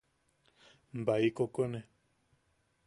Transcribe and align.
Baʼai 1.05 1.29
kokone. 1.37 1.79